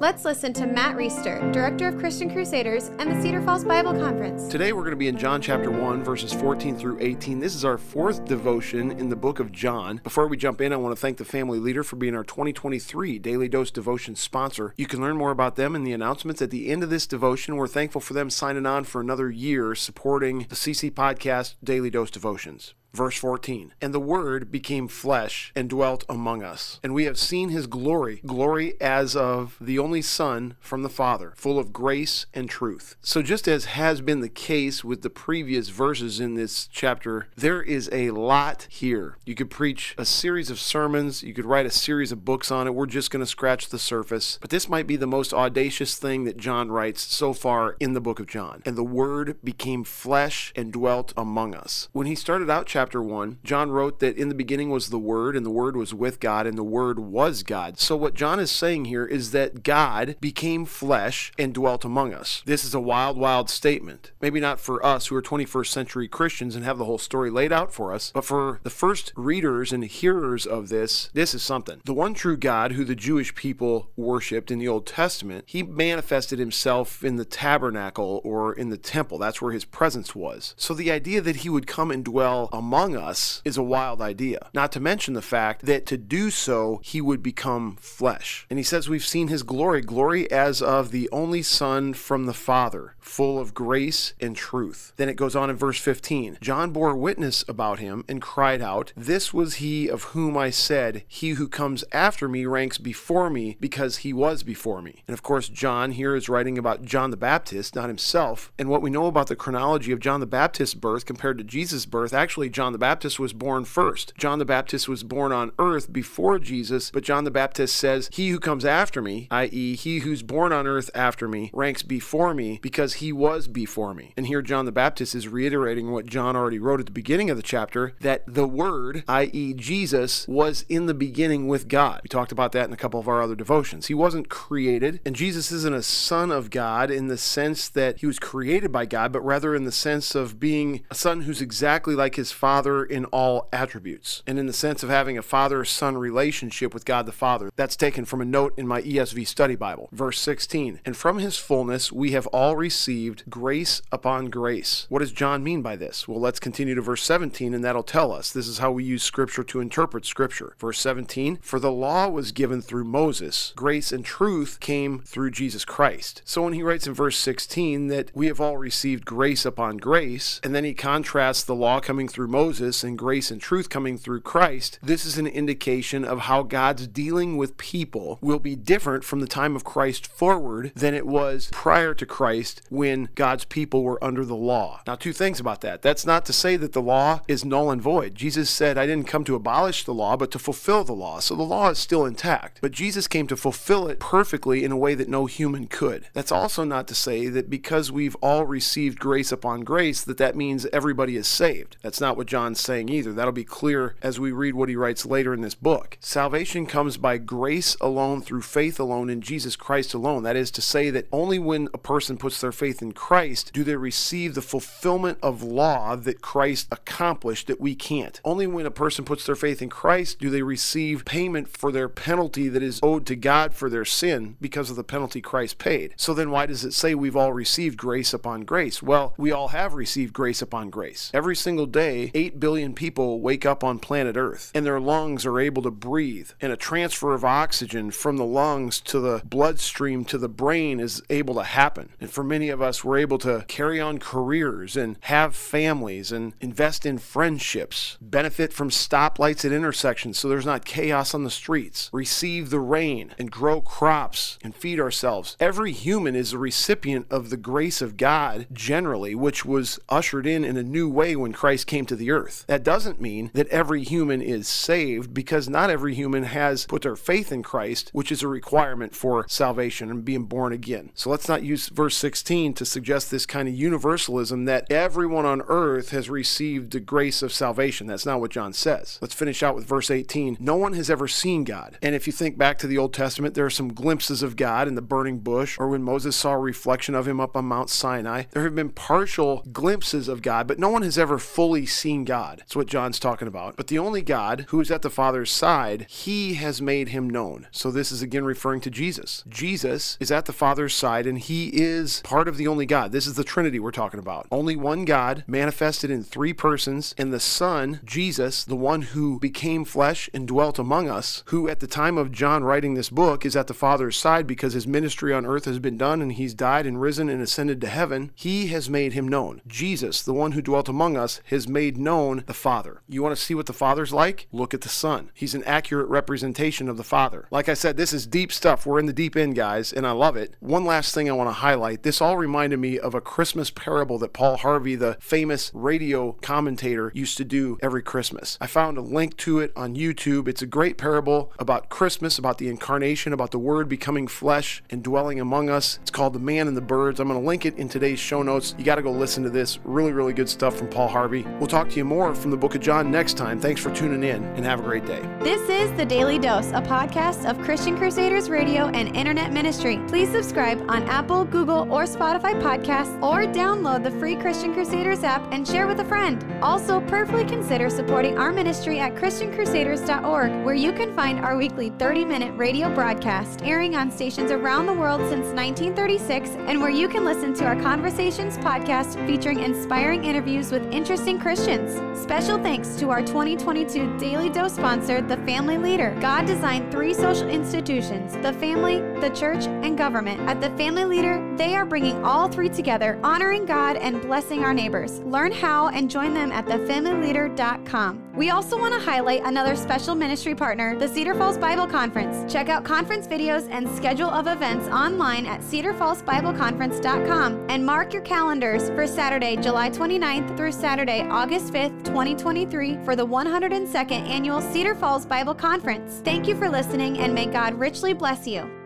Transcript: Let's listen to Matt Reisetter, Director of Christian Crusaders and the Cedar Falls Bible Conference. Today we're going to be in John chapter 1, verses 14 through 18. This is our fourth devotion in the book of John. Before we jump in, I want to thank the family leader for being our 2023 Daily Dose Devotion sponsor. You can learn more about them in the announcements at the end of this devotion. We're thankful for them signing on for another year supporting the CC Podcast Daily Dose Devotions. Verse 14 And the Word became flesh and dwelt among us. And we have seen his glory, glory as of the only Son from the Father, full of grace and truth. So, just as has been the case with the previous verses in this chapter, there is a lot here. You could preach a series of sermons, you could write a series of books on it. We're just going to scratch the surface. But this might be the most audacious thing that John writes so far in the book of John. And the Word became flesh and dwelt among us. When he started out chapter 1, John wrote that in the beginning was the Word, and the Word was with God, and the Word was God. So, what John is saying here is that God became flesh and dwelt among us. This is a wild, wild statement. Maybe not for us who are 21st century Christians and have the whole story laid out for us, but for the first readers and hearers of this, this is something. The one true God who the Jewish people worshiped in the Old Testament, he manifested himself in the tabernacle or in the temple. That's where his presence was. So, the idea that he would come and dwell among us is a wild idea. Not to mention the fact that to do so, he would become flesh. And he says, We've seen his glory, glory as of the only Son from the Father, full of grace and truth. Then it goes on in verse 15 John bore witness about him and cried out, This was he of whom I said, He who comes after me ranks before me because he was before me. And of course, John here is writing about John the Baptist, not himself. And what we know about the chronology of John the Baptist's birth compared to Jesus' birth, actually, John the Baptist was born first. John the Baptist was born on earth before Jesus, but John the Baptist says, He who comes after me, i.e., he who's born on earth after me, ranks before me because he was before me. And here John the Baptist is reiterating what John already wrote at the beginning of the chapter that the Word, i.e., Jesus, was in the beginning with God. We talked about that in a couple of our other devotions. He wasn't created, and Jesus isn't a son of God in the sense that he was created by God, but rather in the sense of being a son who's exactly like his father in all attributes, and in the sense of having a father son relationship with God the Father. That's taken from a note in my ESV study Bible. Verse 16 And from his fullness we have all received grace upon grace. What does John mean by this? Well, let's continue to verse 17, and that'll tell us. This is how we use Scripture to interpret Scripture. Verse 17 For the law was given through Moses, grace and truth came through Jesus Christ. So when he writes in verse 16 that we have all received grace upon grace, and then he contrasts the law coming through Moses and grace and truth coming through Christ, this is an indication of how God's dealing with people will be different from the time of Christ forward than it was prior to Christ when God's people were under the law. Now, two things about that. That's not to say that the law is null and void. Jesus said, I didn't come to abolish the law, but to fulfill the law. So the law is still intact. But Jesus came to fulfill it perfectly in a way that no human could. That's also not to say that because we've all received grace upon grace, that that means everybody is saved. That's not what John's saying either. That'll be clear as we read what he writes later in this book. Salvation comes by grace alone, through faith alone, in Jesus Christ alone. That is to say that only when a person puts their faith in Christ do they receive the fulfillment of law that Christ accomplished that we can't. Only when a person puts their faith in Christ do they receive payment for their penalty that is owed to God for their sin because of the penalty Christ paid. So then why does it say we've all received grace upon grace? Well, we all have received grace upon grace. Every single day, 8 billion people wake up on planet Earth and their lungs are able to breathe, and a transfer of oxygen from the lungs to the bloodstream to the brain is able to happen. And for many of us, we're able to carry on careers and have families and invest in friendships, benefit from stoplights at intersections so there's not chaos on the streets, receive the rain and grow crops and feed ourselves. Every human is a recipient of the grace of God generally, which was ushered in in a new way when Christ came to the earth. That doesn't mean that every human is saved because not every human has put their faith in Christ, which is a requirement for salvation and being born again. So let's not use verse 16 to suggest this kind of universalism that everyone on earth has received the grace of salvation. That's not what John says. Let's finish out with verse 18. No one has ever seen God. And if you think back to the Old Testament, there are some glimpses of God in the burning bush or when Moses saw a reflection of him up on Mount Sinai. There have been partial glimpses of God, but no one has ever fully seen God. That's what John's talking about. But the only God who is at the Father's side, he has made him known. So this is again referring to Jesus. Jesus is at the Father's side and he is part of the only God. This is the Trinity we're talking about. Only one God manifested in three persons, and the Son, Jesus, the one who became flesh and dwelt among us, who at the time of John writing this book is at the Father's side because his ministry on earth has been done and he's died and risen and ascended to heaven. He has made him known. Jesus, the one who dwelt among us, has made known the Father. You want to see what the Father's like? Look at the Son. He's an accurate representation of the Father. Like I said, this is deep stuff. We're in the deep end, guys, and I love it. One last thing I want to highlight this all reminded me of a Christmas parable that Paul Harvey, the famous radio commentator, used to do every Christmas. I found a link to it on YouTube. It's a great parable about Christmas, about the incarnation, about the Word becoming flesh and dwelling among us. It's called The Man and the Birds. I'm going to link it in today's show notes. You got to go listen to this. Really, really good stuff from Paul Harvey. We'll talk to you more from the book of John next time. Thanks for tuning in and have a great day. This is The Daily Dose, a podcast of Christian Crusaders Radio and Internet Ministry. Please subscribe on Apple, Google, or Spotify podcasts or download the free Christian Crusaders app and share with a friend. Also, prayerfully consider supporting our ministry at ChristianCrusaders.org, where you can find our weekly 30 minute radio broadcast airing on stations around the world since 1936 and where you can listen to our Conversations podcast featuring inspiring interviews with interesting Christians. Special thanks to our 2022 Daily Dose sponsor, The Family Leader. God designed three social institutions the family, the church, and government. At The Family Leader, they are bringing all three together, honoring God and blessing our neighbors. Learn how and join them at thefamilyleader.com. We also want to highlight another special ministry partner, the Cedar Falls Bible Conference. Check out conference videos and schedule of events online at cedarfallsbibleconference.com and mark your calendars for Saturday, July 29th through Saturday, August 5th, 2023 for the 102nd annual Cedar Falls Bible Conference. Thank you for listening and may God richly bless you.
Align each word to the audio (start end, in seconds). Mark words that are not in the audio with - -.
Let's 0.00 0.24
listen 0.24 0.52
to 0.52 0.64
Matt 0.64 0.96
Reisetter, 0.96 1.52
Director 1.52 1.88
of 1.88 1.98
Christian 1.98 2.30
Crusaders 2.30 2.92
and 3.00 3.10
the 3.10 3.20
Cedar 3.20 3.42
Falls 3.42 3.64
Bible 3.64 3.92
Conference. 3.94 4.46
Today 4.46 4.72
we're 4.72 4.82
going 4.82 4.92
to 4.92 4.96
be 4.96 5.08
in 5.08 5.18
John 5.18 5.42
chapter 5.42 5.72
1, 5.72 6.04
verses 6.04 6.32
14 6.32 6.76
through 6.76 6.98
18. 7.00 7.40
This 7.40 7.56
is 7.56 7.64
our 7.64 7.76
fourth 7.76 8.24
devotion 8.24 8.92
in 8.92 9.08
the 9.08 9.16
book 9.16 9.40
of 9.40 9.50
John. 9.50 10.00
Before 10.04 10.28
we 10.28 10.36
jump 10.36 10.60
in, 10.60 10.72
I 10.72 10.76
want 10.76 10.94
to 10.94 11.00
thank 11.00 11.16
the 11.16 11.24
family 11.24 11.58
leader 11.58 11.82
for 11.82 11.96
being 11.96 12.14
our 12.14 12.22
2023 12.22 13.18
Daily 13.18 13.48
Dose 13.48 13.72
Devotion 13.72 14.14
sponsor. 14.14 14.72
You 14.76 14.86
can 14.86 15.00
learn 15.00 15.16
more 15.16 15.32
about 15.32 15.56
them 15.56 15.74
in 15.74 15.82
the 15.82 15.92
announcements 15.92 16.40
at 16.40 16.50
the 16.50 16.68
end 16.68 16.84
of 16.84 16.90
this 16.90 17.08
devotion. 17.08 17.56
We're 17.56 17.66
thankful 17.66 18.00
for 18.00 18.14
them 18.14 18.30
signing 18.30 18.66
on 18.66 18.84
for 18.84 19.00
another 19.00 19.32
year 19.32 19.74
supporting 19.74 20.46
the 20.48 20.54
CC 20.54 20.92
Podcast 20.92 21.56
Daily 21.64 21.90
Dose 21.90 22.12
Devotions. 22.12 22.74
Verse 22.92 23.16
14 23.18 23.74
And 23.80 23.92
the 23.92 24.00
Word 24.00 24.50
became 24.50 24.88
flesh 24.88 25.52
and 25.54 25.68
dwelt 25.68 26.04
among 26.08 26.42
us. 26.42 26.80
And 26.82 26.94
we 26.94 27.04
have 27.04 27.18
seen 27.18 27.50
his 27.50 27.66
glory, 27.66 28.20
glory 28.26 28.80
as 28.80 29.14
of 29.14 29.56
the 29.60 29.78
only 29.78 30.02
Son 30.02 30.56
from 30.60 30.82
the 30.82 30.88
Father, 30.88 31.32
full 31.36 31.58
of 31.58 31.72
grace 31.72 32.26
and 32.32 32.48
truth. 32.48 32.96
So, 33.02 33.22
just 33.22 33.46
as 33.46 33.66
has 33.66 34.00
been 34.00 34.20
the 34.20 34.28
case 34.28 34.82
with 34.82 35.02
the 35.02 35.10
previous 35.10 35.68
verses 35.68 36.20
in 36.20 36.34
this 36.34 36.66
chapter, 36.66 37.28
there 37.36 37.62
is 37.62 37.88
a 37.92 38.10
lot 38.10 38.66
here. 38.70 39.16
You 39.24 39.34
could 39.34 39.50
preach 39.50 39.94
a 39.98 40.04
series 40.04 40.50
of 40.50 40.58
sermons, 40.58 41.22
you 41.22 41.34
could 41.34 41.44
write 41.44 41.66
a 41.66 41.70
series 41.70 42.12
of 42.12 42.24
books 42.24 42.50
on 42.50 42.66
it. 42.66 42.74
We're 42.74 42.86
just 42.86 43.10
going 43.10 43.22
to 43.22 43.26
scratch 43.26 43.68
the 43.68 43.78
surface. 43.78 44.38
But 44.40 44.50
this 44.50 44.68
might 44.68 44.86
be 44.86 44.96
the 44.96 45.06
most 45.06 45.34
audacious 45.34 45.96
thing 45.96 46.24
that 46.24 46.36
John 46.36 46.70
writes 46.70 47.02
so 47.02 47.32
far 47.32 47.76
in 47.80 47.92
the 47.92 48.00
book 48.00 48.18
of 48.18 48.26
John. 48.26 48.62
And 48.64 48.76
the 48.76 48.84
Word 48.84 49.36
became 49.44 49.84
flesh 49.84 50.52
and 50.56 50.72
dwelt 50.72 51.12
among 51.16 51.54
us. 51.54 51.88
When 51.92 52.06
he 52.06 52.14
started 52.14 52.50
out 52.50 52.66
chapter 52.78 53.02
1, 53.02 53.40
John 53.42 53.72
wrote 53.72 53.98
that 53.98 54.16
in 54.16 54.28
the 54.28 54.36
beginning 54.36 54.70
was 54.70 54.90
the 54.90 55.00
Word, 55.00 55.34
and 55.34 55.44
the 55.44 55.50
Word 55.50 55.76
was 55.76 55.92
with 55.92 56.20
God, 56.20 56.46
and 56.46 56.56
the 56.56 56.62
Word 56.62 57.00
was 57.00 57.42
God. 57.42 57.80
So, 57.80 57.96
what 57.96 58.14
John 58.14 58.38
is 58.38 58.52
saying 58.52 58.84
here 58.84 59.04
is 59.04 59.32
that 59.32 59.64
God 59.64 60.14
became 60.20 60.64
flesh 60.64 61.32
and 61.36 61.52
dwelt 61.52 61.84
among 61.84 62.14
us. 62.14 62.40
This 62.46 62.64
is 62.64 62.74
a 62.74 62.80
wild, 62.80 63.18
wild 63.18 63.50
statement. 63.50 64.12
Maybe 64.20 64.38
not 64.38 64.60
for 64.60 64.86
us 64.86 65.08
who 65.08 65.16
are 65.16 65.22
21st 65.22 65.66
century 65.66 66.06
Christians 66.06 66.54
and 66.54 66.64
have 66.64 66.78
the 66.78 66.84
whole 66.84 66.98
story 66.98 67.30
laid 67.30 67.52
out 67.52 67.74
for 67.74 67.92
us, 67.92 68.12
but 68.14 68.24
for 68.24 68.60
the 68.62 68.70
first 68.70 69.12
readers 69.16 69.72
and 69.72 69.82
hearers 69.82 70.46
of 70.46 70.68
this, 70.68 71.10
this 71.14 71.34
is 71.34 71.42
something. 71.42 71.80
The 71.84 71.92
one 71.92 72.14
true 72.14 72.36
God 72.36 72.72
who 72.72 72.84
the 72.84 72.94
Jewish 72.94 73.34
people 73.34 73.90
worshiped 73.96 74.52
in 74.52 74.60
the 74.60 74.68
Old 74.68 74.86
Testament, 74.86 75.42
he 75.48 75.64
manifested 75.64 76.38
himself 76.38 77.02
in 77.02 77.16
the 77.16 77.24
tabernacle 77.24 78.20
or 78.22 78.52
in 78.52 78.68
the 78.68 78.78
temple. 78.78 79.18
That's 79.18 79.42
where 79.42 79.52
his 79.52 79.64
presence 79.64 80.14
was. 80.14 80.54
So, 80.56 80.74
the 80.74 80.92
idea 80.92 81.20
that 81.22 81.36
he 81.38 81.48
would 81.48 81.66
come 81.66 81.90
and 81.90 82.04
dwell 82.04 82.48
among 82.52 82.67
us 82.74 83.42
is 83.44 83.56
a 83.56 83.62
wild 83.62 84.00
idea. 84.00 84.50
Not 84.54 84.72
to 84.72 84.80
mention 84.80 85.14
the 85.14 85.22
fact 85.22 85.66
that 85.66 85.86
to 85.86 85.96
do 85.96 86.30
so, 86.30 86.80
he 86.82 87.00
would 87.00 87.22
become 87.22 87.76
flesh. 87.80 88.46
And 88.50 88.58
he 88.58 88.62
says, 88.62 88.88
We've 88.88 89.04
seen 89.04 89.28
his 89.28 89.42
glory, 89.42 89.80
glory 89.80 90.30
as 90.30 90.62
of 90.62 90.90
the 90.90 91.08
only 91.10 91.42
Son 91.42 91.94
from 91.94 92.26
the 92.26 92.34
Father, 92.34 92.94
full 93.00 93.38
of 93.38 93.54
grace 93.54 94.14
and 94.20 94.36
truth. 94.36 94.92
Then 94.96 95.08
it 95.08 95.16
goes 95.16 95.34
on 95.34 95.50
in 95.50 95.56
verse 95.56 95.80
15 95.80 96.38
John 96.40 96.70
bore 96.70 96.94
witness 96.94 97.44
about 97.48 97.78
him 97.78 98.04
and 98.08 98.22
cried 98.22 98.62
out, 98.62 98.92
This 98.96 99.32
was 99.32 99.56
he 99.56 99.88
of 99.88 100.04
whom 100.04 100.36
I 100.36 100.50
said, 100.50 101.04
He 101.08 101.30
who 101.30 101.48
comes 101.48 101.84
after 101.92 102.28
me 102.28 102.46
ranks 102.46 102.78
before 102.78 103.30
me 103.30 103.56
because 103.60 103.98
he 103.98 104.12
was 104.12 104.42
before 104.42 104.82
me. 104.82 105.02
And 105.06 105.14
of 105.14 105.22
course, 105.22 105.48
John 105.48 105.92
here 105.92 106.14
is 106.14 106.28
writing 106.28 106.58
about 106.58 106.84
John 106.84 107.10
the 107.10 107.16
Baptist, 107.16 107.74
not 107.74 107.88
himself. 107.88 108.52
And 108.58 108.68
what 108.68 108.82
we 108.82 108.90
know 108.90 109.06
about 109.06 109.28
the 109.28 109.36
chronology 109.36 109.92
of 109.92 110.00
John 110.00 110.20
the 110.20 110.26
Baptist's 110.26 110.74
birth 110.74 111.06
compared 111.06 111.38
to 111.38 111.44
Jesus' 111.44 111.86
birth, 111.86 112.12
actually, 112.12 112.50
John 112.58 112.72
the 112.72 112.78
Baptist 112.78 113.20
was 113.20 113.32
born 113.32 113.64
first. 113.64 114.12
John 114.18 114.40
the 114.40 114.44
Baptist 114.44 114.88
was 114.88 115.04
born 115.04 115.30
on 115.30 115.52
earth 115.60 115.92
before 115.92 116.40
Jesus, 116.40 116.90
but 116.90 117.04
John 117.04 117.22
the 117.22 117.30
Baptist 117.30 117.76
says, 117.76 118.10
He 118.12 118.30
who 118.30 118.40
comes 118.40 118.64
after 118.64 119.00
me, 119.00 119.28
i.e., 119.30 119.76
he 119.76 120.00
who's 120.00 120.24
born 120.24 120.52
on 120.52 120.66
earth 120.66 120.90
after 120.92 121.28
me, 121.28 121.52
ranks 121.54 121.84
before 121.84 122.34
me 122.34 122.58
because 122.60 122.94
he 122.94 123.12
was 123.12 123.46
before 123.46 123.94
me. 123.94 124.12
And 124.16 124.26
here 124.26 124.42
John 124.42 124.64
the 124.64 124.72
Baptist 124.72 125.14
is 125.14 125.28
reiterating 125.28 125.92
what 125.92 126.06
John 126.06 126.34
already 126.34 126.58
wrote 126.58 126.80
at 126.80 126.86
the 126.86 126.90
beginning 126.90 127.30
of 127.30 127.36
the 127.36 127.44
chapter 127.44 127.94
that 128.00 128.24
the 128.26 128.48
Word, 128.48 129.04
i.e., 129.06 129.54
Jesus, 129.54 130.26
was 130.26 130.64
in 130.68 130.86
the 130.86 130.94
beginning 130.94 131.46
with 131.46 131.68
God. 131.68 132.00
We 132.02 132.08
talked 132.08 132.32
about 132.32 132.50
that 132.52 132.66
in 132.66 132.72
a 132.72 132.76
couple 132.76 132.98
of 132.98 133.06
our 133.06 133.22
other 133.22 133.36
devotions. 133.36 133.86
He 133.86 133.94
wasn't 133.94 134.30
created, 134.30 134.98
and 135.06 135.14
Jesus 135.14 135.52
isn't 135.52 135.76
a 135.76 135.82
son 135.84 136.32
of 136.32 136.50
God 136.50 136.90
in 136.90 137.06
the 137.06 137.18
sense 137.18 137.68
that 137.68 137.98
he 138.00 138.06
was 138.06 138.18
created 138.18 138.72
by 138.72 138.84
God, 138.84 139.12
but 139.12 139.24
rather 139.24 139.54
in 139.54 139.62
the 139.62 139.70
sense 139.70 140.16
of 140.16 140.40
being 140.40 140.82
a 140.90 140.96
son 140.96 141.20
who's 141.20 141.40
exactly 141.40 141.94
like 141.94 142.16
his 142.16 142.32
father 142.32 142.47
in 142.48 143.04
all 143.06 143.46
attributes, 143.52 144.22
and 144.26 144.38
in 144.38 144.46
the 144.46 144.54
sense 144.54 144.82
of 144.82 144.88
having 144.88 145.18
a 145.18 145.22
father 145.22 145.66
son 145.66 145.98
relationship 145.98 146.72
with 146.72 146.86
God 146.86 147.04
the 147.04 147.12
Father. 147.12 147.50
That's 147.56 147.76
taken 147.76 148.06
from 148.06 148.22
a 148.22 148.24
note 148.24 148.54
in 148.56 148.66
my 148.66 148.80
ESV 148.80 149.26
study 149.26 149.54
Bible. 149.54 149.90
Verse 149.92 150.18
16 150.18 150.80
And 150.86 150.96
from 150.96 151.18
his 151.18 151.36
fullness 151.36 151.92
we 151.92 152.12
have 152.12 152.26
all 152.28 152.56
received 152.56 153.24
grace 153.28 153.82
upon 153.92 154.30
grace. 154.30 154.86
What 154.88 155.00
does 155.00 155.12
John 155.12 155.44
mean 155.44 155.60
by 155.60 155.76
this? 155.76 156.08
Well, 156.08 156.20
let's 156.20 156.40
continue 156.40 156.74
to 156.74 156.80
verse 156.80 157.02
17, 157.02 157.52
and 157.52 157.62
that'll 157.62 157.82
tell 157.82 158.12
us. 158.12 158.32
This 158.32 158.48
is 158.48 158.58
how 158.58 158.72
we 158.72 158.82
use 158.82 159.02
Scripture 159.02 159.44
to 159.44 159.60
interpret 159.60 160.06
Scripture. 160.06 160.54
Verse 160.58 160.80
17 160.80 161.36
For 161.42 161.60
the 161.60 161.70
law 161.70 162.08
was 162.08 162.32
given 162.32 162.62
through 162.62 162.84
Moses, 162.84 163.52
grace 163.56 163.92
and 163.92 164.06
truth 164.06 164.58
came 164.58 165.00
through 165.00 165.32
Jesus 165.32 165.66
Christ. 165.66 166.22
So 166.24 166.44
when 166.44 166.54
he 166.54 166.62
writes 166.62 166.86
in 166.86 166.94
verse 166.94 167.18
16 167.18 167.88
that 167.88 168.10
we 168.14 168.26
have 168.28 168.40
all 168.40 168.56
received 168.56 169.04
grace 169.04 169.44
upon 169.44 169.76
grace, 169.76 170.40
and 170.42 170.54
then 170.54 170.64
he 170.64 170.72
contrasts 170.72 171.44
the 171.44 171.54
law 171.54 171.78
coming 171.78 172.08
through 172.08 172.28
Moses 172.28 172.37
and 172.38 172.96
grace 172.96 173.32
and 173.32 173.40
truth 173.40 173.68
coming 173.68 173.98
through 173.98 174.20
Christ, 174.20 174.78
this 174.80 175.04
is 175.04 175.18
an 175.18 175.26
indication 175.26 176.04
of 176.04 176.20
how 176.20 176.44
God's 176.44 176.86
dealing 176.86 177.36
with 177.36 177.56
people 177.56 178.20
will 178.20 178.38
be 178.38 178.54
different 178.54 179.02
from 179.02 179.18
the 179.18 179.26
time 179.26 179.56
of 179.56 179.64
Christ 179.64 180.06
forward 180.06 180.70
than 180.76 180.94
it 180.94 181.04
was 181.04 181.48
prior 181.50 181.94
to 181.94 182.06
Christ 182.06 182.62
when 182.70 183.08
God's 183.16 183.44
people 183.44 183.82
were 183.82 184.02
under 184.04 184.24
the 184.24 184.36
law. 184.36 184.82
Now, 184.86 184.94
two 184.94 185.12
things 185.12 185.40
about 185.40 185.62
that. 185.62 185.82
That's 185.82 186.06
not 186.06 186.24
to 186.26 186.32
say 186.32 186.56
that 186.56 186.74
the 186.74 186.80
law 186.80 187.22
is 187.26 187.44
null 187.44 187.72
and 187.72 187.82
void. 187.82 188.14
Jesus 188.14 188.48
said, 188.48 188.78
I 188.78 188.86
didn't 188.86 189.08
come 189.08 189.24
to 189.24 189.34
abolish 189.34 189.82
the 189.82 189.92
law, 189.92 190.16
but 190.16 190.30
to 190.30 190.38
fulfill 190.38 190.84
the 190.84 190.92
law. 190.92 191.18
So 191.18 191.34
the 191.34 191.42
law 191.42 191.70
is 191.70 191.78
still 191.80 192.06
intact. 192.06 192.60
But 192.62 192.70
Jesus 192.70 193.08
came 193.08 193.26
to 193.26 193.36
fulfill 193.36 193.88
it 193.88 193.98
perfectly 193.98 194.62
in 194.62 194.70
a 194.70 194.76
way 194.76 194.94
that 194.94 195.08
no 195.08 195.26
human 195.26 195.66
could. 195.66 196.06
That's 196.12 196.30
also 196.30 196.62
not 196.62 196.86
to 196.86 196.94
say 196.94 197.26
that 197.26 197.50
because 197.50 197.90
we've 197.90 198.16
all 198.22 198.46
received 198.46 199.00
grace 199.00 199.32
upon 199.32 199.62
grace, 199.62 200.04
that 200.04 200.18
that 200.18 200.36
means 200.36 200.66
everybody 200.66 201.16
is 201.16 201.26
saved. 201.26 201.76
That's 201.82 202.00
not 202.00 202.16
what 202.16 202.27
John's 202.28 202.60
saying 202.60 202.88
either. 202.88 203.12
That'll 203.12 203.32
be 203.32 203.44
clear 203.44 203.96
as 204.02 204.20
we 204.20 204.30
read 204.30 204.54
what 204.54 204.68
he 204.68 204.76
writes 204.76 205.04
later 205.04 205.34
in 205.34 205.40
this 205.40 205.54
book. 205.54 205.98
Salvation 206.00 206.66
comes 206.66 206.96
by 206.96 207.18
grace 207.18 207.74
alone, 207.80 208.22
through 208.22 208.42
faith 208.42 208.78
alone, 208.78 209.10
in 209.10 209.20
Jesus 209.20 209.56
Christ 209.56 209.94
alone. 209.94 210.22
That 210.22 210.36
is 210.36 210.50
to 210.52 210.60
say 210.60 210.90
that 210.90 211.08
only 211.10 211.38
when 211.38 211.68
a 211.74 211.78
person 211.78 212.16
puts 212.18 212.40
their 212.40 212.52
faith 212.52 212.82
in 212.82 212.92
Christ 212.92 213.52
do 213.52 213.64
they 213.64 213.76
receive 213.76 214.34
the 214.34 214.42
fulfillment 214.42 215.18
of 215.22 215.42
law 215.42 215.96
that 215.96 216.20
Christ 216.20 216.68
accomplished 216.70 217.46
that 217.46 217.60
we 217.60 217.74
can't. 217.74 218.20
Only 218.24 218.46
when 218.46 218.66
a 218.66 218.70
person 218.70 219.04
puts 219.04 219.26
their 219.26 219.36
faith 219.36 219.62
in 219.62 219.68
Christ 219.68 220.18
do 220.18 220.30
they 220.30 220.42
receive 220.42 221.04
payment 221.04 221.48
for 221.48 221.72
their 221.72 221.88
penalty 221.88 222.48
that 222.48 222.62
is 222.62 222.80
owed 222.82 223.06
to 223.06 223.16
God 223.16 223.54
for 223.54 223.70
their 223.70 223.84
sin 223.84 224.36
because 224.40 224.70
of 224.70 224.76
the 224.76 224.84
penalty 224.84 225.20
Christ 225.20 225.58
paid. 225.58 225.94
So 225.96 226.14
then 226.14 226.30
why 226.30 226.46
does 226.46 226.64
it 226.64 226.74
say 226.74 226.94
we've 226.94 227.16
all 227.16 227.32
received 227.32 227.78
grace 227.78 228.12
upon 228.12 228.42
grace? 228.42 228.82
Well, 228.82 229.14
we 229.16 229.32
all 229.32 229.48
have 229.48 229.74
received 229.74 230.12
grace 230.12 230.42
upon 230.42 230.70
grace. 230.70 231.10
Every 231.14 231.36
single 231.36 231.66
day, 231.66 232.10
8 232.18 232.40
billion 232.40 232.74
people 232.74 233.20
wake 233.20 233.46
up 233.46 233.62
on 233.62 233.78
planet 233.78 234.16
Earth 234.16 234.50
and 234.52 234.66
their 234.66 234.80
lungs 234.80 235.24
are 235.24 235.38
able 235.38 235.62
to 235.62 235.70
breathe, 235.70 236.30
and 236.40 236.50
a 236.50 236.56
transfer 236.56 237.14
of 237.14 237.24
oxygen 237.24 237.92
from 237.92 238.16
the 238.16 238.24
lungs 238.24 238.80
to 238.80 238.98
the 238.98 239.22
bloodstream 239.24 240.04
to 240.06 240.18
the 240.18 240.28
brain 240.28 240.80
is 240.80 241.00
able 241.10 241.36
to 241.36 241.44
happen. 241.44 241.90
And 242.00 242.10
for 242.10 242.24
many 242.24 242.48
of 242.48 242.60
us, 242.60 242.82
we're 242.82 242.98
able 242.98 243.18
to 243.18 243.44
carry 243.46 243.80
on 243.80 243.98
careers 243.98 244.76
and 244.76 244.96
have 245.02 245.36
families 245.36 246.10
and 246.10 246.32
invest 246.40 246.84
in 246.84 246.98
friendships, 246.98 247.96
benefit 248.00 248.52
from 248.52 248.70
stoplights 248.70 249.44
at 249.44 249.52
intersections 249.52 250.18
so 250.18 250.28
there's 250.28 250.44
not 250.44 250.64
chaos 250.64 251.14
on 251.14 251.22
the 251.22 251.30
streets, 251.30 251.88
receive 251.92 252.50
the 252.50 252.58
rain 252.58 253.14
and 253.16 253.30
grow 253.30 253.60
crops 253.60 254.40
and 254.42 254.56
feed 254.56 254.80
ourselves. 254.80 255.36
Every 255.38 255.70
human 255.70 256.16
is 256.16 256.32
a 256.32 256.38
recipient 256.38 257.06
of 257.10 257.30
the 257.30 257.36
grace 257.36 257.80
of 257.80 257.96
God 257.96 258.48
generally, 258.52 259.14
which 259.14 259.44
was 259.44 259.78
ushered 259.88 260.26
in 260.26 260.44
in 260.44 260.56
a 260.56 260.64
new 260.64 260.88
way 260.88 261.14
when 261.14 261.32
Christ 261.32 261.68
came 261.68 261.86
to 261.86 261.94
the 261.94 262.07
earth. 262.10 262.44
That 262.46 262.62
doesn't 262.62 263.00
mean 263.00 263.30
that 263.34 263.48
every 263.48 263.82
human 263.84 264.20
is 264.20 264.48
saved 264.48 265.14
because 265.14 265.48
not 265.48 265.70
every 265.70 265.94
human 265.94 266.24
has 266.24 266.66
put 266.66 266.82
their 266.82 266.96
faith 266.96 267.32
in 267.32 267.42
Christ, 267.42 267.90
which 267.92 268.12
is 268.12 268.22
a 268.22 268.28
requirement 268.28 268.94
for 268.94 269.26
salvation 269.28 269.90
and 269.90 270.04
being 270.04 270.24
born 270.24 270.52
again. 270.52 270.90
So 270.94 271.10
let's 271.10 271.28
not 271.28 271.42
use 271.42 271.68
verse 271.68 271.96
16 271.96 272.54
to 272.54 272.64
suggest 272.64 273.10
this 273.10 273.26
kind 273.26 273.48
of 273.48 273.54
universalism 273.54 274.44
that 274.46 274.70
everyone 274.70 275.26
on 275.26 275.42
earth 275.48 275.90
has 275.90 276.10
received 276.10 276.72
the 276.72 276.80
grace 276.80 277.22
of 277.22 277.32
salvation. 277.32 277.86
That's 277.86 278.06
not 278.06 278.20
what 278.20 278.30
John 278.30 278.52
says. 278.52 278.98
Let's 279.00 279.14
finish 279.14 279.42
out 279.42 279.54
with 279.54 279.66
verse 279.66 279.90
18. 279.90 280.36
No 280.40 280.56
one 280.56 280.74
has 280.74 280.90
ever 280.90 281.08
seen 281.08 281.44
God. 281.44 281.78
And 281.82 281.94
if 281.94 282.06
you 282.06 282.12
think 282.12 282.38
back 282.38 282.58
to 282.58 282.66
the 282.66 282.78
Old 282.78 282.94
Testament, 282.94 283.34
there 283.34 283.46
are 283.46 283.50
some 283.50 283.72
glimpses 283.72 284.22
of 284.22 284.36
God 284.36 284.68
in 284.68 284.74
the 284.74 284.82
burning 284.82 285.18
bush 285.18 285.58
or 285.58 285.68
when 285.68 285.82
Moses 285.82 286.16
saw 286.16 286.32
a 286.32 286.38
reflection 286.38 286.94
of 286.94 287.08
him 287.08 287.20
up 287.20 287.36
on 287.36 287.44
Mount 287.44 287.70
Sinai. 287.70 288.24
There 288.30 288.44
have 288.44 288.54
been 288.54 288.70
partial 288.70 289.42
glimpses 289.52 290.08
of 290.08 290.22
God, 290.22 290.46
but 290.46 290.58
no 290.58 290.68
one 290.68 290.82
has 290.82 290.98
ever 290.98 291.18
fully 291.18 291.66
seen 291.66 291.87
God. 291.96 292.38
That's 292.38 292.56
what 292.56 292.66
John's 292.66 292.98
talking 292.98 293.28
about. 293.28 293.56
But 293.56 293.68
the 293.68 293.78
only 293.78 294.02
God 294.02 294.46
who 294.48 294.60
is 294.60 294.70
at 294.70 294.82
the 294.82 294.90
Father's 294.90 295.30
side, 295.30 295.86
he 295.88 296.34
has 296.34 296.60
made 296.60 296.88
him 296.88 297.08
known. 297.08 297.46
So 297.50 297.70
this 297.70 297.90
is 297.90 298.02
again 298.02 298.24
referring 298.24 298.60
to 298.62 298.70
Jesus. 298.70 299.24
Jesus 299.28 299.96
is 300.00 300.10
at 300.10 300.26
the 300.26 300.32
Father's 300.32 300.74
side 300.74 301.06
and 301.06 301.18
he 301.18 301.48
is 301.48 302.02
part 302.02 302.28
of 302.28 302.36
the 302.36 302.46
only 302.46 302.66
God. 302.66 302.92
This 302.92 303.06
is 303.06 303.14
the 303.14 303.24
Trinity 303.24 303.58
we're 303.58 303.70
talking 303.70 304.00
about. 304.00 304.26
Only 304.30 304.56
one 304.56 304.84
God 304.84 305.24
manifested 305.26 305.90
in 305.90 306.04
three 306.04 306.32
persons, 306.32 306.94
and 306.98 307.12
the 307.12 307.20
Son, 307.20 307.80
Jesus, 307.84 308.44
the 308.44 308.56
one 308.56 308.82
who 308.82 309.18
became 309.18 309.64
flesh 309.64 310.10
and 310.12 310.26
dwelt 310.26 310.58
among 310.58 310.88
us, 310.88 311.22
who 311.26 311.48
at 311.48 311.60
the 311.60 311.66
time 311.66 311.96
of 311.96 312.12
John 312.12 312.44
writing 312.44 312.74
this 312.74 312.90
book 312.90 313.24
is 313.24 313.36
at 313.36 313.46
the 313.46 313.54
Father's 313.54 313.96
side 313.96 314.26
because 314.26 314.52
his 314.52 314.66
ministry 314.66 315.14
on 315.14 315.24
earth 315.24 315.44
has 315.44 315.58
been 315.58 315.78
done 315.78 316.02
and 316.02 316.12
he's 316.12 316.34
died 316.34 316.66
and 316.66 316.80
risen 316.80 317.08
and 317.08 317.22
ascended 317.22 317.60
to 317.60 317.68
heaven. 317.68 318.10
He 318.14 318.48
has 318.48 318.68
made 318.68 318.92
him 318.92 319.08
known. 319.08 319.40
Jesus, 319.46 320.02
the 320.02 320.12
one 320.12 320.32
who 320.32 320.42
dwelt 320.42 320.68
among 320.68 320.96
us, 320.96 321.20
has 321.26 321.48
made 321.48 321.77
known 321.78 322.24
the 322.26 322.34
Father. 322.34 322.82
You 322.88 323.02
want 323.02 323.16
to 323.16 323.22
see 323.22 323.34
what 323.34 323.46
the 323.46 323.52
Father's 323.52 323.92
like? 323.92 324.26
Look 324.32 324.54
at 324.54 324.60
the 324.62 324.68
Son. 324.68 325.10
He's 325.14 325.34
an 325.34 325.44
accurate 325.44 325.88
representation 325.88 326.68
of 326.68 326.76
the 326.76 326.84
Father. 326.84 327.26
Like 327.30 327.48
I 327.48 327.54
said, 327.54 327.76
this 327.76 327.92
is 327.92 328.06
deep 328.06 328.32
stuff. 328.32 328.66
We're 328.66 328.78
in 328.78 328.86
the 328.86 328.92
deep 328.92 329.16
end, 329.16 329.34
guys, 329.34 329.72
and 329.72 329.86
I 329.86 329.92
love 329.92 330.16
it. 330.16 330.34
One 330.40 330.64
last 330.64 330.94
thing 330.94 331.08
I 331.08 331.14
want 331.14 331.28
to 331.28 331.34
highlight 331.34 331.82
this 331.82 332.00
all 332.00 332.16
reminded 332.16 332.58
me 332.58 332.78
of 332.78 332.94
a 332.94 333.00
Christmas 333.00 333.50
parable 333.50 333.98
that 333.98 334.12
Paul 334.12 334.36
Harvey, 334.38 334.74
the 334.74 334.96
famous 335.00 335.50
radio 335.54 336.12
commentator, 336.20 336.90
used 336.94 337.16
to 337.18 337.24
do 337.24 337.58
every 337.62 337.82
Christmas. 337.82 338.36
I 338.40 338.46
found 338.46 338.78
a 338.78 338.82
link 338.82 339.16
to 339.18 339.40
it 339.40 339.52
on 339.56 339.76
YouTube. 339.76 340.28
It's 340.28 340.42
a 340.42 340.46
great 340.46 340.78
parable 340.78 341.32
about 341.38 341.68
Christmas, 341.68 342.18
about 342.18 342.38
the 342.38 342.48
incarnation, 342.48 343.12
about 343.12 343.30
the 343.30 343.38
Word 343.38 343.68
becoming 343.68 344.08
flesh 344.08 344.62
and 344.70 344.82
dwelling 344.82 345.20
among 345.20 345.48
us. 345.48 345.78
It's 345.82 345.90
called 345.90 346.12
The 346.12 346.18
Man 346.18 346.48
and 346.48 346.56
the 346.56 346.60
Birds. 346.60 347.00
I'm 347.00 347.08
going 347.08 347.20
to 347.20 347.26
link 347.26 347.46
it 347.46 347.56
in 347.56 347.68
today's 347.68 347.98
show 347.98 348.22
notes. 348.22 348.54
You 348.58 348.64
got 348.64 348.76
to 348.76 348.82
go 348.82 348.90
listen 348.90 349.22
to 349.24 349.30
this. 349.30 349.58
Really, 349.64 349.92
really 349.92 350.12
good 350.12 350.28
stuff 350.28 350.56
from 350.56 350.68
Paul 350.68 350.88
Harvey. 350.88 351.22
We'll 351.38 351.46
talk 351.46 351.67
to 351.70 351.76
you 351.76 351.84
more 351.84 352.14
from 352.14 352.30
the 352.30 352.36
book 352.36 352.54
of 352.54 352.60
John 352.60 352.90
next 352.90 353.16
time. 353.16 353.40
Thanks 353.40 353.60
for 353.60 353.70
tuning 353.74 354.02
in 354.02 354.24
and 354.24 354.44
have 354.44 354.60
a 354.60 354.62
great 354.62 354.86
day. 354.86 355.00
This 355.20 355.40
is 355.48 355.70
The 355.76 355.84
Daily 355.84 356.18
Dose, 356.18 356.48
a 356.52 356.62
podcast 356.62 357.28
of 357.28 357.38
Christian 357.44 357.76
Crusaders 357.76 358.30
Radio 358.30 358.68
and 358.68 358.96
Internet 358.96 359.32
Ministry. 359.32 359.80
Please 359.88 360.08
subscribe 360.10 360.60
on 360.68 360.82
Apple, 360.84 361.24
Google, 361.24 361.70
or 361.72 361.84
Spotify 361.84 362.40
podcasts 362.40 362.94
or 363.02 363.30
download 363.32 363.82
the 363.82 363.90
free 363.98 364.16
Christian 364.16 364.54
Crusaders 364.54 365.04
app 365.04 365.22
and 365.32 365.46
share 365.46 365.66
with 365.66 365.80
a 365.80 365.84
friend. 365.84 366.24
Also, 366.42 366.80
prayerfully 366.82 367.24
consider 367.24 367.68
supporting 367.68 368.16
our 368.16 368.32
ministry 368.32 368.78
at 368.78 368.94
ChristianCrusaders.org, 368.94 370.44
where 370.44 370.54
you 370.54 370.72
can 370.72 370.94
find 370.94 371.20
our 371.20 371.36
weekly 371.36 371.70
30 371.70 372.04
minute 372.04 372.34
radio 372.36 372.72
broadcast 372.74 373.42
airing 373.42 373.74
on 373.74 373.90
stations 373.90 374.30
around 374.30 374.66
the 374.66 374.72
world 374.72 375.00
since 375.10 375.26
1936 375.34 376.30
and 376.46 376.60
where 376.60 376.70
you 376.70 376.88
can 376.88 377.04
listen 377.04 377.34
to 377.34 377.44
our 377.44 377.60
Conversations 377.60 378.38
podcast 378.38 379.04
featuring 379.06 379.40
inspiring 379.40 380.04
interviews 380.04 380.50
with 380.50 380.62
interesting 380.72 381.18
Christians. 381.18 381.57
Special 381.94 382.38
thanks 382.38 382.76
to 382.76 382.90
our 382.90 383.00
2022 383.02 383.98
Daily 383.98 384.30
Dose 384.30 384.54
sponsor, 384.54 385.00
The 385.00 385.16
Family 385.18 385.58
Leader. 385.58 385.96
God 386.00 386.26
designed 386.26 386.70
three 386.70 386.94
social 386.94 387.28
institutions 387.28 388.14
the 388.22 388.32
family, 388.34 388.78
the 389.00 389.10
church, 389.10 389.46
and 389.46 389.76
government. 389.76 390.20
At 390.28 390.40
The 390.40 390.50
Family 390.56 390.84
Leader, 390.84 391.36
they 391.36 391.54
are 391.54 391.64
bringing 391.64 392.04
all 392.04 392.28
three 392.28 392.48
together, 392.48 392.98
honoring 393.02 393.46
God 393.46 393.76
and 393.76 394.00
blessing 394.00 394.44
our 394.44 394.52
neighbors. 394.52 395.00
Learn 395.00 395.32
how 395.32 395.68
and 395.68 395.90
join 395.90 396.14
them 396.14 396.32
at 396.32 396.46
thefamilyleader.com. 396.46 398.08
We 398.18 398.30
also 398.30 398.58
want 398.58 398.74
to 398.74 398.80
highlight 398.80 399.22
another 399.24 399.54
special 399.54 399.94
ministry 399.94 400.34
partner, 400.34 400.76
the 400.76 400.88
Cedar 400.88 401.14
Falls 401.14 401.38
Bible 401.38 401.68
Conference. 401.68 402.32
Check 402.32 402.48
out 402.48 402.64
conference 402.64 403.06
videos 403.06 403.48
and 403.50 403.68
schedule 403.76 404.10
of 404.10 404.26
events 404.26 404.66
online 404.68 405.24
at 405.26 405.40
cedarfallsbibleconference.com 405.40 407.46
and 407.48 407.64
mark 407.64 407.92
your 407.92 408.02
calendars 408.02 408.70
for 408.70 408.88
Saturday, 408.88 409.36
July 409.36 409.70
29th 409.70 410.36
through 410.36 410.50
Saturday, 410.50 411.02
August 411.02 411.52
5th, 411.52 411.84
2023 411.84 412.78
for 412.84 412.96
the 412.96 413.06
102nd 413.06 414.08
annual 414.08 414.40
Cedar 414.40 414.74
Falls 414.74 415.06
Bible 415.06 415.34
Conference. 415.34 416.02
Thank 416.04 416.26
you 416.26 416.34
for 416.34 416.48
listening 416.48 416.98
and 416.98 417.14
may 417.14 417.26
God 417.26 417.54
richly 417.54 417.92
bless 417.92 418.26
you. 418.26 418.57